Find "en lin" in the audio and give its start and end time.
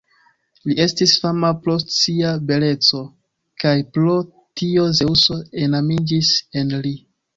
6.63-6.99